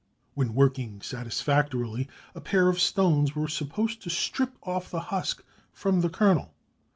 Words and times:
When 0.33 0.55
working 0.55 0.99
satisfactorily 1.03 2.07
a 2.33 2.41
pair 2.41 2.69
of 2.69 2.79
stones 2.79 3.35
were 3.35 3.47
supposed 3.47 4.01
to 4.01 4.09
strip 4.09 4.55
off 4.63 4.89
the 4.89 4.99
husk 4.99 5.43
from 5.73 6.01
the 6.01 6.09
kernel. 6.09 6.55